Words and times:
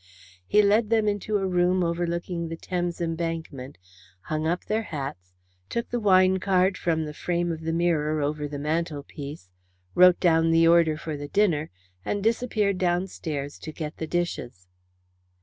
He 0.47 0.63
led 0.63 0.89
them 0.89 1.07
into 1.07 1.37
a 1.37 1.45
room 1.45 1.83
overlooking 1.83 2.47
the 2.49 2.55
Thames 2.55 2.99
Embankment, 2.99 3.77
hung 4.21 4.47
up 4.47 4.65
their 4.65 4.81
hats, 4.81 5.35
took 5.69 5.91
the 5.91 5.99
wine 5.99 6.39
card 6.39 6.75
from 6.75 7.05
the 7.05 7.13
frame 7.13 7.51
of 7.51 7.61
the 7.61 7.71
mirror 7.71 8.19
over 8.19 8.47
the 8.47 8.57
mantelpiece, 8.57 9.51
wrote 9.93 10.19
down 10.19 10.49
the 10.49 10.67
order 10.67 10.97
for 10.97 11.15
the 11.15 11.27
dinner, 11.27 11.69
and 12.03 12.23
disappeared 12.23 12.79
downstairs 12.79 13.59
to 13.59 13.71
get 13.71 13.97
the 13.97 14.07
dishes. 14.07 14.65